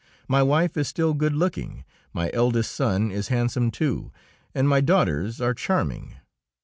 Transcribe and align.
My 0.27 0.41
wife 0.41 0.77
is 0.77 0.87
still 0.87 1.13
good 1.13 1.35
looking, 1.35 1.85
my 2.11 2.31
eldest 2.33 2.71
son 2.73 3.11
is 3.11 3.27
handsome, 3.27 3.69
too, 3.69 4.11
and 4.55 4.67
my 4.67 4.81
daughters 4.81 5.39
are 5.39 5.53
charming. 5.53 6.15